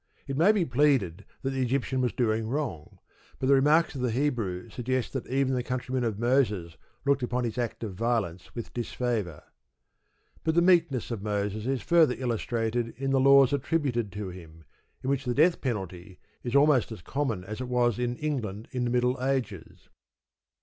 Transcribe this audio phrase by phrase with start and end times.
[0.25, 2.97] It may be pleaded that the Egyptian was doing wrong;
[3.37, 7.43] but the remarks of the Hebrew suggest that even the countrymen of Moses looked upon
[7.43, 9.43] his act of violence with disfavour.
[10.43, 14.63] But the meekness of Moses is further illustrated in the laws attributed to him,
[15.03, 18.85] in which the death penalty is almost as common as it was in England in
[18.85, 19.87] the Middle Ages.